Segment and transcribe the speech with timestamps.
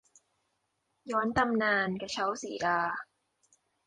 [1.11, 2.79] ย้อนตำนาน กระเช้าสีดา